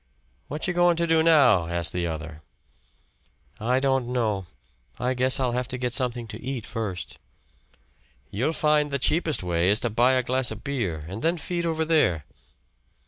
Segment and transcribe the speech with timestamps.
[0.47, 2.41] "What you goin' to do now?" asked the other.
[3.59, 4.47] "I don't know.
[4.97, 7.19] I guess I'll have to get something to eat first."
[8.31, 11.67] "You'll find the cheapest way is to buy a glass of beer and then feed
[11.67, 12.25] over there."